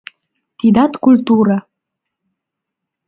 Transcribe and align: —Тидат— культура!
—Тидат— 0.59 0.93
культура! 1.03 1.57